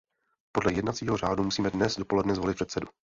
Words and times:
Podle 0.53 0.73
jednacího 0.73 1.17
řádu 1.17 1.43
musíme 1.43 1.69
dnes 1.71 1.95
dopoledne 1.97 2.35
zvolit 2.35 2.53
předsedu. 2.55 2.87